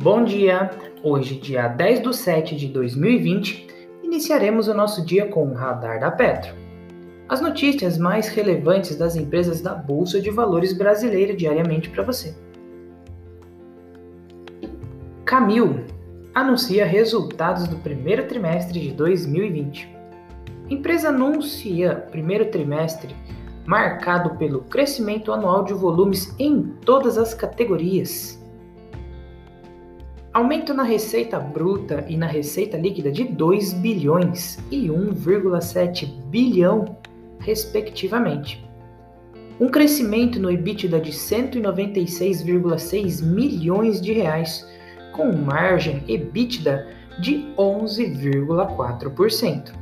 Bom 0.00 0.22
dia! 0.22 0.70
Hoje, 1.02 1.34
dia 1.40 1.66
10 1.66 2.02
de 2.02 2.16
7 2.16 2.54
de 2.54 2.68
2020, 2.68 3.66
iniciaremos 4.00 4.68
o 4.68 4.74
nosso 4.74 5.04
dia 5.04 5.26
com 5.26 5.48
o 5.48 5.54
Radar 5.54 5.98
da 5.98 6.08
Petro. 6.08 6.54
As 7.28 7.40
notícias 7.40 7.98
mais 7.98 8.28
relevantes 8.28 8.94
das 8.94 9.16
empresas 9.16 9.60
da 9.60 9.74
Bolsa 9.74 10.20
de 10.20 10.30
Valores 10.30 10.72
brasileira 10.72 11.34
diariamente 11.34 11.90
para 11.90 12.04
você. 12.04 12.32
Camil 15.24 15.80
anuncia 16.32 16.86
resultados 16.86 17.66
do 17.66 17.78
primeiro 17.78 18.28
trimestre 18.28 18.78
de 18.78 18.92
2020. 18.92 19.96
A 20.70 20.72
empresa 20.72 21.08
anuncia 21.08 22.06
primeiro 22.12 22.44
trimestre 22.52 23.16
marcado 23.66 24.36
pelo 24.36 24.60
crescimento 24.60 25.32
anual 25.32 25.64
de 25.64 25.74
volumes 25.74 26.32
em 26.38 26.62
todas 26.84 27.18
as 27.18 27.34
categorias 27.34 28.37
Aumento 30.38 30.72
na 30.72 30.84
receita 30.84 31.40
bruta 31.40 32.06
e 32.08 32.16
na 32.16 32.28
receita 32.28 32.78
líquida 32.78 33.10
de 33.10 33.24
2 33.24 33.72
bilhões 33.72 34.56
e 34.70 34.86
1,7 34.86 36.06
bilhão, 36.26 36.96
respectivamente. 37.40 38.64
Um 39.58 39.68
crescimento 39.68 40.38
no 40.38 40.48
EBITDA 40.48 41.00
de 41.00 41.10
196,6 41.10 43.20
milhões 43.20 44.00
de 44.00 44.12
reais, 44.12 44.64
com 45.10 45.32
margem 45.32 46.04
EBITDA 46.06 46.86
de 47.20 47.52
11,4%. 47.58 49.72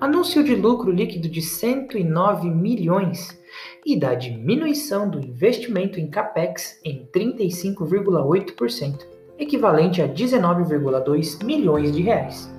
Anúncio 0.00 0.42
de 0.42 0.54
lucro 0.54 0.90
líquido 0.90 1.28
de 1.28 1.42
109 1.42 2.48
milhões 2.48 3.38
e 3.84 4.00
da 4.00 4.14
diminuição 4.14 5.10
do 5.10 5.20
investimento 5.20 6.00
em 6.00 6.08
capex 6.08 6.80
em 6.82 7.06
35,8% 7.14 9.15
equivalente 9.38 10.02
a 10.02 10.08
19,2 10.08 11.44
milhões 11.44 11.92
de 11.92 12.02
reais, 12.02 12.52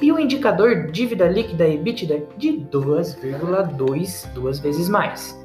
e 0.00 0.10
o 0.10 0.18
indicador 0.18 0.90
dívida 0.90 1.28
líquida 1.28 1.68
EBITDA 1.68 2.26
de 2.36 2.52
2,2 2.52 4.32
duas 4.32 4.58
vezes 4.58 4.88
mais. 4.88 5.38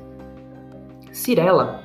Cirela. 1.12 1.82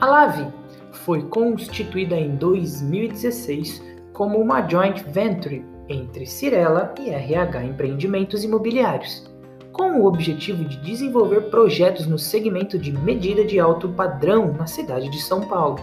A 0.00 0.06
Lave 0.06 0.46
foi 0.92 1.22
constituída 1.22 2.14
em 2.16 2.36
2016 2.36 3.82
como 4.12 4.38
uma 4.38 4.66
joint 4.68 5.02
venture 5.04 5.64
entre 5.88 6.26
Cirela 6.26 6.94
e 7.00 7.10
RH 7.10 7.64
Empreendimentos 7.64 8.44
Imobiliários, 8.44 9.30
com 9.72 10.00
o 10.00 10.06
objetivo 10.06 10.64
de 10.64 10.76
desenvolver 10.82 11.42
projetos 11.50 12.06
no 12.06 12.18
segmento 12.18 12.78
de 12.78 12.92
medida 12.92 13.44
de 13.44 13.58
alto 13.58 13.88
padrão 13.88 14.52
na 14.52 14.66
cidade 14.66 15.08
de 15.08 15.20
São 15.20 15.40
Paulo. 15.40 15.80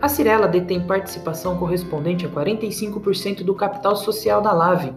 A 0.00 0.08
Cirela 0.08 0.46
detém 0.46 0.86
participação 0.86 1.58
correspondente 1.58 2.24
a 2.24 2.28
45% 2.28 3.42
do 3.42 3.52
capital 3.52 3.96
social 3.96 4.40
da 4.40 4.52
Lave. 4.52 4.94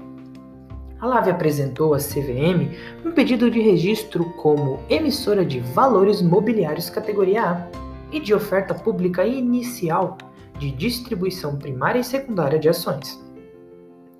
A 0.99 1.07
Lave 1.07 1.31
apresentou 1.31 1.95
à 1.95 1.97
CVM 1.97 2.69
um 3.03 3.11
pedido 3.11 3.49
de 3.49 3.59
registro 3.59 4.23
como 4.33 4.79
emissora 4.87 5.43
de 5.43 5.59
valores 5.59 6.21
mobiliários 6.21 6.91
categoria 6.91 7.43
A 7.43 7.67
e 8.11 8.19
de 8.19 8.31
oferta 8.31 8.75
pública 8.75 9.25
inicial 9.25 10.19
de 10.59 10.69
distribuição 10.69 11.57
primária 11.57 11.99
e 11.99 12.03
secundária 12.03 12.59
de 12.59 12.69
ações. 12.69 13.19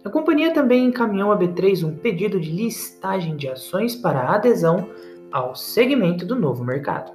A 0.03 0.09
companhia 0.09 0.51
também 0.51 0.85
encaminhou 0.85 1.31
à 1.31 1.37
B3 1.37 1.87
um 1.87 1.95
pedido 1.95 2.39
de 2.39 2.49
listagem 2.49 3.35
de 3.35 3.47
ações 3.47 3.95
para 3.95 4.33
adesão 4.33 4.89
ao 5.31 5.53
segmento 5.53 6.25
do 6.25 6.35
novo 6.35 6.63
mercado. 6.63 7.11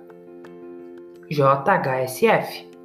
JHSF 1.28 2.75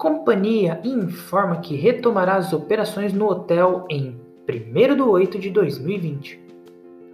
companhia 0.00 0.80
informa 0.82 1.60
que 1.60 1.76
retomará 1.76 2.36
as 2.36 2.54
operações 2.54 3.12
no 3.12 3.26
hotel 3.26 3.84
em 3.90 4.18
1 4.48 4.96
de 4.96 5.02
8 5.02 5.38
de 5.38 5.50
2020. 5.50 6.40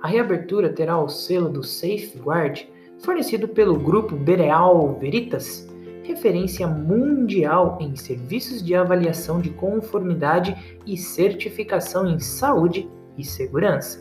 A 0.00 0.06
reabertura 0.06 0.72
terá 0.72 0.96
o 0.96 1.08
selo 1.08 1.48
do 1.48 1.64
Safeguard 1.64 2.68
fornecido 3.00 3.48
pelo 3.48 3.76
grupo 3.76 4.14
Bereal 4.14 4.96
Veritas, 5.00 5.68
referência 6.04 6.68
mundial 6.68 7.76
em 7.80 7.96
serviços 7.96 8.62
de 8.62 8.76
avaliação 8.76 9.40
de 9.40 9.50
conformidade 9.50 10.56
e 10.86 10.96
certificação 10.96 12.06
em 12.06 12.20
saúde 12.20 12.88
e 13.18 13.24
segurança. 13.24 14.00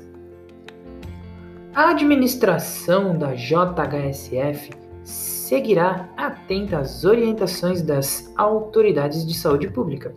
A 1.74 1.90
administração 1.90 3.18
da 3.18 3.34
JHSF 3.34 4.69
seguirá 5.05 6.09
atenta 6.17 6.79
às 6.79 7.05
orientações 7.05 7.81
das 7.81 8.33
autoridades 8.35 9.25
de 9.25 9.35
saúde 9.35 9.69
pública. 9.69 10.13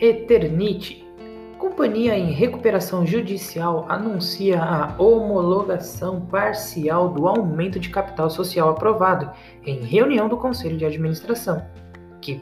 Eternite, 0.00 1.04
companhia 1.58 2.16
em 2.16 2.30
recuperação 2.30 3.04
judicial, 3.04 3.84
anuncia 3.88 4.62
a 4.62 4.94
homologação 4.96 6.20
parcial 6.20 7.08
do 7.08 7.26
aumento 7.26 7.80
de 7.80 7.90
capital 7.90 8.30
social 8.30 8.70
aprovado 8.70 9.30
em 9.66 9.80
reunião 9.80 10.28
do 10.28 10.36
Conselho 10.36 10.78
de 10.78 10.84
Administração, 10.84 11.66
que 12.20 12.40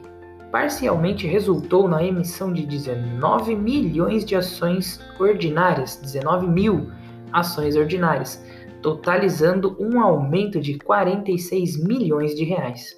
parcialmente 0.53 1.27
resultou 1.27 1.89
na 1.89 2.05
emissão 2.05 2.53
de 2.53 2.67
19 2.67 3.57
milhões 3.57 4.23
de 4.23 4.37
ações 4.37 5.01
ordinárias, 5.19 5.97
19 5.97 6.47
mil 6.47 6.91
ações 7.33 7.75
ordinárias, 7.75 8.45
totalizando 8.83 9.77
um 9.79 10.01
aumento 10.01 10.61
de 10.61 10.79
46 10.79 11.83
milhões 11.83 12.35
de 12.35 12.45
reais. 12.45 12.97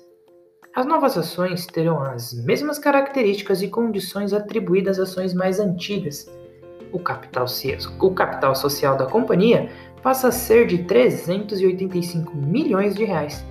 As 0.75 0.87
novas 0.87 1.19
ações 1.19 1.67
terão 1.67 2.01
as 2.01 2.33
mesmas 2.45 2.79
características 2.79 3.61
e 3.63 3.69
condições 3.69 4.33
atribuídas 4.33 4.99
às 4.99 5.11
ações 5.11 5.35
mais 5.35 5.59
antigas. 5.59 6.31
O 6.93 6.99
capital, 6.99 7.47
o 8.01 8.11
capital 8.13 8.55
social 8.55 8.97
da 8.97 9.07
companhia 9.07 9.71
passa 10.03 10.29
a 10.29 10.33
ser 10.33 10.67
de 10.67 10.85
385 10.85 12.37
milhões 12.37 12.95
de 12.95 13.05
reais, 13.05 13.45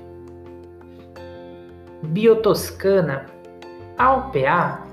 Biotoscana. 2.04 3.28
A 3.98 4.16
OPA 4.16 4.87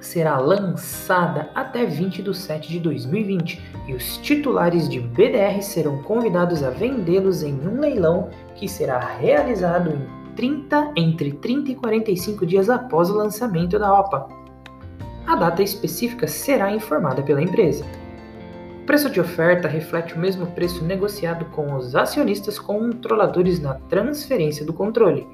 será 0.00 0.38
lançada 0.38 1.50
até 1.54 1.84
20 1.84 2.22
de 2.22 2.36
7 2.36 2.68
de 2.68 2.80
2020 2.80 3.62
e 3.86 3.94
os 3.94 4.16
titulares 4.18 4.88
de 4.88 5.00
BDR 5.00 5.62
serão 5.62 6.02
convidados 6.02 6.62
a 6.62 6.70
vendê-los 6.70 7.42
em 7.42 7.54
um 7.54 7.80
leilão 7.80 8.30
que 8.54 8.68
será 8.68 8.98
realizado 8.98 9.90
em 9.90 10.20
30, 10.34 10.92
entre 10.96 11.32
30 11.32 11.72
e 11.72 11.74
45 11.74 12.46
dias 12.46 12.70
após 12.70 13.10
o 13.10 13.14
lançamento 13.14 13.78
da 13.78 13.92
OPA. 13.92 14.28
A 15.26 15.36
data 15.36 15.62
específica 15.62 16.26
será 16.26 16.72
informada 16.72 17.22
pela 17.22 17.42
empresa. 17.42 17.84
O 18.82 18.86
preço 18.86 19.10
de 19.10 19.20
oferta 19.20 19.68
reflete 19.68 20.14
o 20.14 20.18
mesmo 20.18 20.46
preço 20.48 20.82
negociado 20.84 21.44
com 21.46 21.74
os 21.74 21.94
acionistas 21.94 22.58
controladores 22.58 23.60
na 23.60 23.74
transferência 23.74 24.64
do 24.64 24.72
controle, 24.72 25.26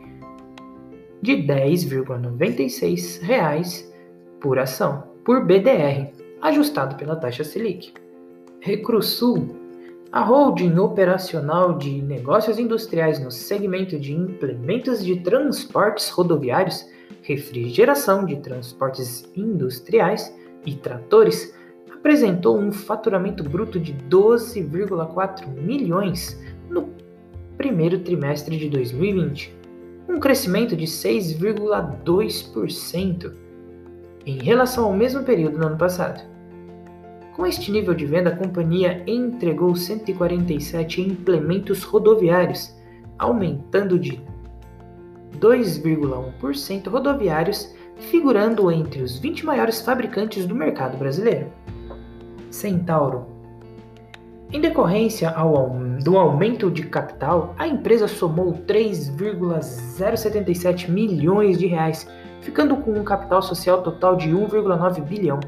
de 1.22 1.36
R$ 1.36 1.46
10,96 1.46 3.95
por 4.40 4.58
ação, 4.58 5.04
por 5.24 5.44
BDR, 5.44 6.10
ajustado 6.40 6.96
pela 6.96 7.16
taxa 7.16 7.44
Selic. 7.44 7.92
Recrusul, 8.60 9.56
a 10.12 10.22
holding 10.22 10.78
operacional 10.78 11.76
de 11.76 12.00
negócios 12.02 12.58
industriais 12.58 13.18
no 13.18 13.30
segmento 13.30 13.98
de 13.98 14.14
implementos 14.14 15.02
de 15.04 15.20
transportes 15.20 16.08
rodoviários, 16.10 16.86
refrigeração 17.22 18.24
de 18.24 18.36
transportes 18.36 19.30
industriais 19.36 20.34
e 20.64 20.74
tratores, 20.74 21.54
apresentou 21.92 22.58
um 22.58 22.70
faturamento 22.70 23.42
bruto 23.42 23.80
de 23.80 23.92
12,4 24.08 25.48
milhões 25.48 26.40
no 26.70 26.88
primeiro 27.56 27.98
trimestre 27.98 28.56
de 28.56 28.68
2020, 28.68 29.52
um 30.08 30.20
crescimento 30.20 30.76
de 30.76 30.86
6,2% 30.86 33.45
em 34.26 34.38
relação 34.38 34.84
ao 34.84 34.92
mesmo 34.92 35.22
período 35.22 35.56
no 35.56 35.68
ano 35.68 35.78
passado. 35.78 36.22
Com 37.36 37.46
este 37.46 37.70
nível 37.70 37.94
de 37.94 38.04
venda, 38.04 38.30
a 38.30 38.36
companhia 38.36 39.04
entregou 39.06 39.76
147 39.76 41.00
implementos 41.00 41.84
rodoviários, 41.84 42.74
aumentando 43.18 43.98
de 43.98 44.20
2,1% 45.38 46.88
rodoviários, 46.88 47.74
figurando 47.96 48.70
entre 48.70 49.02
os 49.02 49.18
20 49.18 49.46
maiores 49.46 49.80
fabricantes 49.80 50.46
do 50.46 50.54
mercado 50.54 50.96
brasileiro. 50.96 51.52
Centauro. 52.50 53.35
Em 54.52 54.60
decorrência 54.60 55.30
ao, 55.30 55.70
do 56.04 56.16
aumento 56.16 56.70
de 56.70 56.84
capital, 56.84 57.52
a 57.58 57.66
empresa 57.66 58.06
somou 58.06 58.52
3,077 58.52 60.88
milhões 60.90 61.58
de 61.58 61.66
reais 61.66 62.08
ficando 62.40 62.76
com 62.76 62.92
um 62.92 63.02
capital 63.02 63.42
social 63.42 63.82
total 63.82 64.14
de 64.14 64.30
1,9 64.30 65.02
bilhão. 65.02 65.40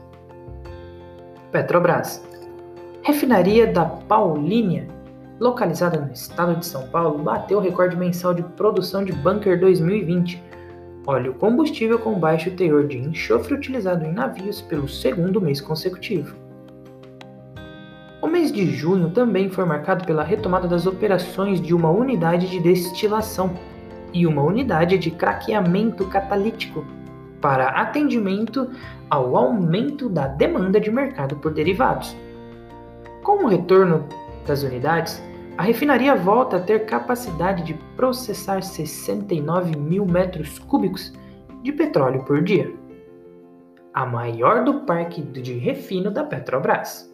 Petrobras. 1.53 2.27
Refinaria 3.03 3.67
da 3.67 3.85
Paulínia, 3.85 4.87
localizada 5.39 6.01
no 6.01 6.11
estado 6.11 6.55
de 6.55 6.65
São 6.65 6.87
Paulo, 6.87 7.19
bateu 7.19 7.59
o 7.59 7.61
recorde 7.61 7.95
mensal 7.95 8.33
de 8.33 8.41
produção 8.41 9.05
de 9.05 9.13
bunker 9.13 9.59
2020 9.59 10.41
óleo 11.05 11.35
combustível 11.35 11.99
com 11.99 12.17
baixo 12.17 12.49
teor 12.51 12.87
de 12.87 12.97
enxofre 12.97 13.53
utilizado 13.53 14.03
em 14.03 14.11
navios 14.11 14.61
pelo 14.61 14.87
segundo 14.87 15.39
mês 15.39 15.61
consecutivo. 15.61 16.35
O 18.19 18.27
mês 18.27 18.51
de 18.51 18.65
junho 18.71 19.11
também 19.11 19.49
foi 19.49 19.65
marcado 19.65 20.05
pela 20.05 20.23
retomada 20.23 20.67
das 20.67 20.87
operações 20.87 21.61
de 21.61 21.73
uma 21.73 21.91
unidade 21.91 22.49
de 22.49 22.59
destilação 22.59 23.53
e 24.11 24.25
uma 24.25 24.41
unidade 24.41 24.97
de 24.97 25.11
craqueamento 25.11 26.07
catalítico 26.07 26.83
para 27.43 27.67
atendimento 27.71 28.71
ao 29.09 29.35
aumento 29.35 30.07
da 30.07 30.27
demanda 30.27 30.79
de 30.79 30.89
mercado 30.89 31.35
por 31.35 31.53
derivados. 31.53 32.15
Com 33.21 33.43
o 33.43 33.47
retorno 33.47 34.07
das 34.47 34.63
unidades, 34.63 35.21
a 35.57 35.63
refinaria 35.63 36.15
volta 36.15 36.55
a 36.55 36.61
ter 36.61 36.85
capacidade 36.85 37.63
de 37.63 37.73
processar 37.97 38.63
69 38.63 39.77
mil 39.77 40.05
metros 40.05 40.57
cúbicos 40.57 41.11
de 41.61 41.73
petróleo 41.73 42.23
por 42.23 42.41
dia, 42.41 42.73
a 43.93 44.05
maior 44.05 44.63
do 44.63 44.85
parque 44.85 45.21
de 45.21 45.53
refino 45.53 46.11
da 46.11 46.23
Petrobras. 46.23 47.13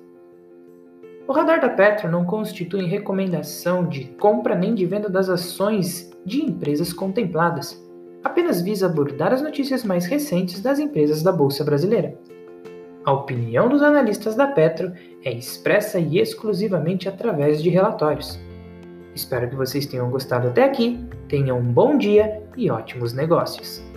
O 1.28 1.34
radar 1.34 1.60
da 1.60 1.70
Petro 1.70 2.10
não 2.10 2.24
constitui 2.24 2.86
recomendação 2.86 3.84
de 3.84 4.06
compra 4.20 4.54
nem 4.54 4.76
de 4.76 4.86
venda 4.86 5.10
das 5.10 5.28
ações 5.28 6.12
de 6.24 6.44
empresas 6.44 6.94
contempladas, 6.94 7.89
apenas 8.24 8.62
visa 8.62 8.86
abordar 8.86 9.34
as 9.34 9.42
notícias 9.42 9.84
mais 9.84 10.06
recentes 10.06 10.62
das 10.62 10.80
empresas 10.80 11.24
da 11.24 11.32
Bolsa 11.32 11.64
Brasileira. 11.64 12.18
A 13.06 13.12
opinião 13.12 13.70
dos 13.70 13.82
analistas 13.82 14.36
da 14.36 14.48
Petro 14.48 14.92
é 15.24 15.32
expressa 15.32 16.00
e 16.00 16.20
exclusivamente 16.20 17.08
através 17.08 17.62
de 17.64 17.70
relatórios. 17.70 18.40
Espero 19.16 19.50
que 19.50 19.56
vocês 19.56 19.86
tenham 19.86 20.10
gostado 20.12 20.48
até 20.50 20.64
aqui, 20.64 21.04
tenham 21.28 21.58
um 21.58 21.74
bom 21.74 21.98
dia 21.98 22.44
e 22.56 22.70
ótimos 22.70 23.14
negócios! 23.14 23.89